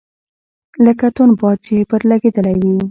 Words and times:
لکه 0.85 1.07
توند 1.15 1.33
باد 1.41 1.57
چي 1.65 1.75
پر 1.89 2.01
لګېدلی 2.09 2.53
وي. 2.69 2.75